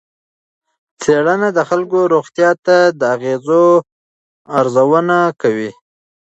څېړنه 1.01 1.49
د 1.57 1.59
خلکو 1.69 1.99
روغتیا 2.13 2.51
ته 2.65 2.77
د 2.99 3.01
اغېزو 3.15 3.65
ارزونه 4.59 5.17
کوي. 5.41 5.71